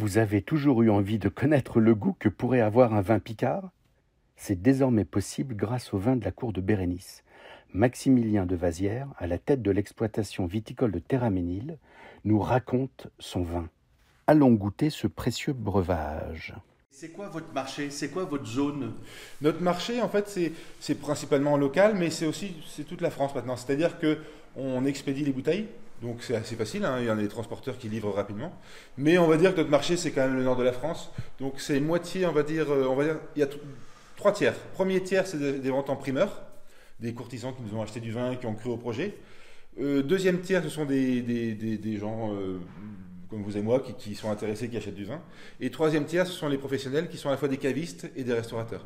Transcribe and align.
Vous 0.00 0.18
avez 0.18 0.42
toujours 0.42 0.82
eu 0.82 0.90
envie 0.90 1.18
de 1.18 1.28
connaître 1.28 1.80
le 1.80 1.92
goût 1.92 2.14
que 2.20 2.28
pourrait 2.28 2.60
avoir 2.60 2.94
un 2.94 3.00
vin 3.00 3.18
picard? 3.18 3.72
C'est 4.36 4.62
désormais 4.62 5.04
possible 5.04 5.56
grâce 5.56 5.92
au 5.92 5.98
vin 5.98 6.14
de 6.14 6.24
la 6.24 6.30
cour 6.30 6.52
de 6.52 6.60
Bérénice. 6.60 7.24
Maximilien 7.72 8.46
de 8.46 8.54
Vazières, 8.54 9.08
à 9.18 9.26
la 9.26 9.38
tête 9.38 9.60
de 9.60 9.72
l'exploitation 9.72 10.46
viticole 10.46 10.92
de 10.92 11.00
Terraménil, 11.00 11.78
nous 12.22 12.38
raconte 12.38 13.08
son 13.18 13.42
vin. 13.42 13.68
Allons 14.28 14.52
goûter 14.52 14.90
ce 14.90 15.08
précieux 15.08 15.52
breuvage. 15.52 16.54
C'est 16.92 17.08
quoi 17.08 17.28
votre 17.28 17.52
marché? 17.52 17.90
C'est 17.90 18.10
quoi 18.10 18.24
votre 18.24 18.46
zone? 18.46 18.92
Notre 19.40 19.62
marché, 19.62 20.00
en 20.00 20.08
fait, 20.08 20.28
c'est 20.78 20.94
principalement 21.00 21.56
local, 21.56 21.96
mais 21.96 22.10
c'est 22.10 22.26
aussi 22.26 22.54
c'est 22.68 22.84
toute 22.84 23.00
la 23.00 23.10
France 23.10 23.34
maintenant. 23.34 23.56
C'est-à-dire 23.56 23.98
que 23.98 24.18
on 24.54 24.84
expédie 24.84 25.24
les 25.24 25.32
bouteilles, 25.32 25.66
donc 26.02 26.22
c'est 26.22 26.36
assez 26.36 26.54
facile. 26.54 26.84
Hein. 26.84 26.98
il 27.00 27.06
y 27.06 27.10
en 27.10 27.18
a 27.18 27.22
des 27.22 27.28
transporteurs 27.28 27.76
qui 27.76 27.88
livrent 27.88 28.12
rapidement. 28.12 28.52
Mais 28.96 29.18
on 29.18 29.26
va 29.26 29.36
dire 29.36 29.52
que 29.52 29.58
notre 29.58 29.70
marché, 29.70 29.96
c'est 29.96 30.10
quand 30.10 30.22
même 30.22 30.36
le 30.36 30.44
nord 30.44 30.56
de 30.56 30.62
la 30.62 30.72
France. 30.72 31.10
Donc 31.40 31.54
c'est 31.58 31.80
moitié, 31.80 32.26
on 32.26 32.32
va 32.32 32.42
dire, 32.42 32.70
euh, 32.70 32.86
on 32.88 32.94
va 32.94 33.04
dire, 33.04 33.16
il 33.34 33.40
y 33.40 33.42
a 33.42 33.48
trois 34.16 34.32
tiers. 34.32 34.54
Premier 34.74 35.02
tiers, 35.02 35.26
c'est 35.26 35.38
des, 35.38 35.70
ventes 35.70 35.90
en 35.90 35.96
primeur, 35.96 36.42
des 37.00 37.12
courtisans 37.14 37.52
qui 37.54 37.62
nous 37.62 37.76
ont 37.76 37.82
acheté 37.82 38.00
du 38.00 38.12
vin, 38.12 38.36
qui 38.36 38.46
ont 38.46 38.54
cru 38.54 38.70
au 38.70 38.76
projet. 38.76 39.16
Euh, 39.80 40.02
deuxième 40.02 40.40
tiers, 40.40 40.62
ce 40.62 40.68
sont 40.68 40.84
des, 40.84 41.20
des, 41.20 41.96
gens 41.98 42.32
euh, 42.32 42.58
comme 43.28 43.42
vous 43.42 43.56
et 43.56 43.62
moi, 43.62 43.80
qui, 43.80 44.14
sont 44.14 44.30
intéressés, 44.30 44.68
qui 44.68 44.76
achètent 44.76 44.94
du 44.94 45.04
vin. 45.04 45.20
Et 45.60 45.70
troisième 45.70 46.04
tiers, 46.04 46.26
ce 46.26 46.32
sont 46.32 46.48
les 46.48 46.58
professionnels 46.58 47.08
qui 47.08 47.16
sont 47.16 47.28
à 47.28 47.32
la 47.32 47.38
fois 47.38 47.48
des 47.48 47.58
cavistes 47.58 48.08
et 48.14 48.22
des 48.22 48.34
restaurateurs. 48.34 48.84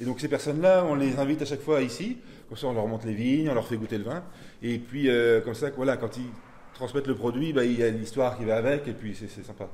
Et 0.00 0.04
donc 0.04 0.20
ces 0.20 0.26
personnes-là, 0.26 0.84
on 0.88 0.96
les 0.96 1.18
invite 1.20 1.42
à 1.42 1.44
chaque 1.44 1.60
fois 1.60 1.80
ici, 1.80 2.18
comme 2.48 2.58
ça 2.58 2.66
on 2.66 2.72
leur 2.72 2.88
montre 2.88 3.06
les 3.06 3.14
vignes, 3.14 3.48
on 3.48 3.54
leur 3.54 3.68
fait 3.68 3.76
goûter 3.76 3.96
le 3.96 4.02
vin, 4.02 4.24
et 4.60 4.78
puis 4.80 5.08
comme 5.44 5.54
ça, 5.54 5.70
voilà, 5.70 5.96
quand 5.96 6.16
ils 6.16 6.26
transmettent 6.74 7.06
le 7.06 7.14
produit, 7.14 7.52
bah, 7.52 7.64
il 7.64 7.78
y 7.78 7.82
a 7.82 7.90
l'histoire 7.90 8.36
qui 8.36 8.44
va 8.44 8.56
avec, 8.56 8.86
et 8.88 8.92
puis 8.92 9.16
c'est 9.16 9.44
sympa. 9.44 9.68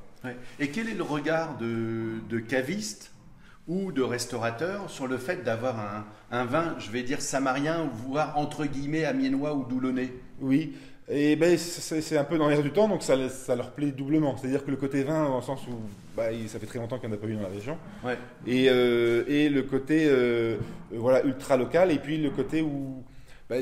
Et 0.59 0.69
quel 0.69 0.89
est 0.89 0.95
le 0.95 1.03
regard 1.03 1.57
de, 1.59 2.21
de 2.29 2.39
caviste 2.39 3.13
ou 3.69 3.93
de 3.93 4.03
restaurateur 4.03 4.91
sur 4.91 5.07
le 5.07 5.17
fait 5.17 5.45
d'avoir 5.45 5.79
un, 5.79 6.05
un, 6.31 6.45
vin, 6.45 6.75
je 6.79 6.91
vais 6.91 7.03
dire 7.03 7.21
samarien, 7.21 7.89
voire 7.93 8.37
entre 8.37 8.65
guillemets 8.67 9.05
amiénois 9.05 9.55
ou 9.55 9.65
doulonnais 9.65 10.13
Oui, 10.41 10.75
et 11.13 11.35
ben, 11.35 11.59
c'est 11.59 12.17
un 12.17 12.25
peu 12.25 12.39
dans 12.39 12.49
l'air 12.49 12.63
du 12.63 12.71
temps, 12.71 12.87
donc 12.87 13.03
ça, 13.03 13.29
ça 13.29 13.57
leur 13.57 13.73
plaît 13.73 13.91
doublement. 13.91 14.37
C'est-à-dire 14.37 14.65
que 14.65 14.71
le 14.71 14.77
côté 14.77 15.03
vin, 15.03 15.29
dans 15.29 15.37
le 15.37 15.43
sens 15.43 15.67
où 15.67 15.73
bah, 16.17 16.27
ça 16.47 16.61
fait 16.61 16.67
très 16.67 16.79
longtemps 16.79 17.01
qu'il 17.01 17.09
n'y 17.09 17.15
en 17.15 17.19
a 17.19 17.21
pas 17.21 17.27
eu 17.27 17.35
dans 17.35 17.43
la 17.43 17.49
région, 17.49 17.77
et, 18.47 18.69
euh, 18.71 19.25
et, 19.27 19.49
le 19.49 19.63
côté 19.63 20.07
euh, 20.09 20.57
voilà, 20.93 21.25
ultra 21.25 21.57
local, 21.57 21.91
et 21.91 21.99
puis 21.99 22.17
le 22.19 22.31
côté 22.31 22.63
où 22.63 23.03
bah, 23.49 23.57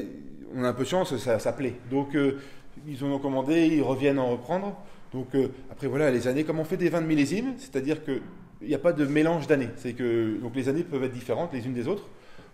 on 0.55 0.63
a 0.63 0.69
un 0.69 0.73
peu 0.75 0.83
de 0.83 0.89
chance, 0.89 1.17
ça, 1.17 1.39
ça 1.39 1.53
plaît. 1.53 1.77
Donc 1.91 2.15
euh, 2.17 2.39
ils 2.87 3.03
en 3.05 3.09
ont 3.09 3.19
commandé, 3.19 3.67
ils 3.67 3.83
reviennent 3.83 4.19
en 4.19 4.31
reprendre. 4.31 4.77
Donc 5.13 5.29
après 5.71 5.87
voilà, 5.87 6.11
les 6.11 6.29
années, 6.29 6.45
comme 6.45 6.59
on 6.59 6.65
fait 6.65 6.77
des 6.77 6.89
vins 6.89 7.01
de 7.01 7.07
millésime, 7.07 7.55
c'est-à-dire 7.57 8.05
qu'il 8.05 8.21
n'y 8.63 8.75
a 8.75 8.79
pas 8.79 8.93
de 8.93 9.07
mélange 9.07 9.47
d'années. 9.47 9.71
C'est 9.77 9.95
que 9.95 10.39
donc 10.41 10.55
les 10.55 10.69
années 10.69 10.83
peuvent 10.83 11.05
être 11.05 11.13
différentes 11.13 11.53
les 11.53 11.65
unes 11.67 11.75
des 11.75 11.89
autres. 11.89 12.05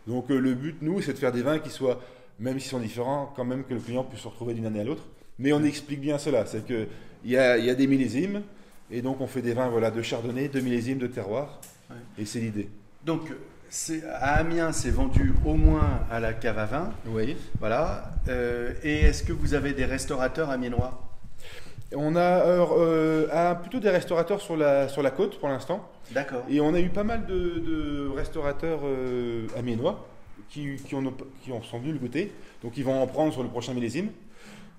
Donc 0.07 0.29
le 0.29 0.55
but, 0.55 0.77
nous, 0.83 1.01
c'est 1.01 1.15
de 1.15 1.19
faire 1.19 1.33
des 1.33 1.43
vins 1.43 1.59
qui 1.59 1.71
soient 1.71 2.01
même 2.39 2.59
s'ils 2.59 2.71
sont 2.71 2.81
différents, 2.81 3.33
quand 3.37 3.45
même 3.45 3.65
que 3.65 3.75
le 3.75 3.81
client 3.81 4.05
puisse 4.05 4.23
se 4.23 4.29
retrouver 4.29 4.55
d'une 4.55 4.67
année 4.67 4.81
à 4.81 4.85
l'autre. 4.85 5.05
Mais 5.39 5.53
on 5.53 5.63
explique 5.65 6.01
bien 6.01 6.19
cela, 6.19 6.47
c'est 6.47 6.65
qu'il 6.67 6.87
y 7.25 7.37
a, 7.37 7.59
y 7.59 7.71
a 7.71 7.75
des 7.75 7.87
millésimes, 7.87 8.43
et 8.91 9.03
donc 9.03 9.21
on 9.21 9.27
fait 9.27 9.43
des 9.43 9.53
vins 9.53 9.69
voilà, 9.69 9.91
de 9.91 10.03
chardonnay, 10.03 10.49
de 10.49 10.61
millésimes, 10.61 10.99
de 10.99 11.07
terroir, 11.07 11.61
et 12.19 12.25
c'est 12.25 12.41
l'idée. 12.41 12.69
Donc 13.05 13.31
à 14.13 14.37
Amiens, 14.37 14.73
c'est 14.73 14.91
vendu 14.91 15.35
au 15.45 15.55
moins 15.55 16.01
à 16.11 16.21
la 16.21 16.33
cave 16.33 16.59
à 16.59 16.67
vin. 16.67 16.93
Oui. 17.07 17.37
Voilà. 17.59 18.13
Euh, 18.29 18.73
et 18.83 19.01
est-ce 19.01 19.23
que 19.23 19.33
vous 19.33 19.55
avez 19.55 19.73
des 19.73 19.85
restaurateurs 19.85 20.51
amiénois? 20.51 21.01
On 21.97 22.17
a 22.17 22.45
euh, 22.47 23.55
plutôt 23.55 23.81
des 23.81 23.91
restaurateurs 23.91 24.41
sur 24.41 24.57
la, 24.57 24.89
sur 24.89 25.03
la 25.03 25.11
côte 25.11 25.39
pour 25.39 25.49
l'instant. 25.49 25.89
D'accord. 26.13 26.45
Et 26.49 26.61
on 26.61 26.75
a 26.75 26.81
eu 26.81 26.89
pas 26.89 27.05
mal 27.05 27.27
de, 27.27 28.11
restaurateurs 28.15 28.81
euh, 28.85 29.47
amiénois 29.57 30.07
qui, 30.49 30.77
qui, 30.77 30.95
ont, 30.95 31.15
qui 31.43 31.53
ont, 31.53 31.63
sont 31.63 31.79
venus 31.79 31.95
le 31.95 31.99
goûter. 31.99 32.33
Donc 32.63 32.77
ils 32.77 32.85
vont 32.85 33.01
en 33.01 33.07
prendre 33.07 33.33
sur 33.33 33.43
le 33.43 33.49
prochain 33.49 33.75
millésime. 33.75 34.11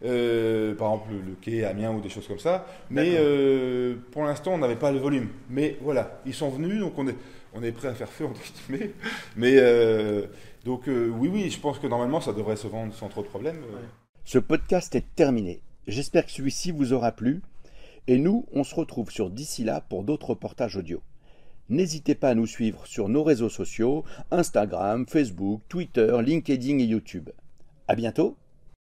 Euh, 0.03 0.75
par 0.75 0.94
exemple 0.94 1.13
le, 1.25 1.35
quai 1.41 1.63
Amiens 1.63 1.94
ou 1.94 2.01
des 2.01 2.09
choses 2.09 2.28
comme 2.28 2.39
ça. 2.39 2.66
Mais 2.89 3.16
euh, 3.16 3.95
pour 4.11 4.23
l'instant, 4.23 4.53
on 4.53 4.57
n'avait 4.57 4.75
pas 4.75 4.91
le 4.91 5.00
volume. 5.00 5.29
Mais 5.50 5.78
voilà, 5.81 6.22
ils 6.25 6.33
sont 6.33 6.50
venus, 6.50 6.79
donc 6.79 6.97
on 6.97 7.07
est, 7.07 7.16
on 7.53 7.63
est 7.63 7.72
prêt 7.72 7.88
à 7.88 7.94
faire 7.94 8.09
feu, 8.09 8.25
entre 8.29 8.41
guillemets. 8.41 8.91
Mais 9.35 9.55
euh, 9.57 10.25
donc 10.66 10.84
oui, 10.88 11.29
oui, 11.31 11.50
je 11.50 11.59
pense 11.59 11.79
que 11.79 11.88
normalement, 11.88 12.22
ça 12.22 12.34
devrait 12.34 12.57
se 12.57 12.67
vendre 12.67 12.94
sans 12.94 13.07
trop 13.07 13.22
de 13.22 13.28
problèmes. 13.28 13.61
Ce 14.25 14.39
podcast 14.39 14.95
est 14.95 15.16
terminé. 15.16 15.61
J'espère 15.88 16.25
que 16.25 16.31
celui-ci 16.31 16.72
vous 16.72 16.94
aura 16.94 17.11
plu. 17.11 17.41
Et 18.07 18.17
nous, 18.17 18.45
on 18.53 18.63
se 18.63 18.75
retrouve 18.75 19.09
sur 19.09 19.31
d'ici 19.31 19.63
là 19.63 19.81
pour 19.81 20.03
d'autres 20.03 20.31
reportages 20.31 20.75
audio. 20.75 21.01
N'hésitez 21.69 22.13
pas 22.13 22.29
à 22.29 22.35
nous 22.35 22.45
suivre 22.45 22.85
sur 22.85 23.09
nos 23.09 23.23
réseaux 23.23 23.50
sociaux, 23.50 24.03
Instagram, 24.29 25.07
Facebook, 25.07 25.61
Twitter, 25.67 26.16
LinkedIn 26.23 26.78
et 26.78 26.84
YouTube. 26.84 27.31
À 27.88 27.95
bientôt 27.95 28.38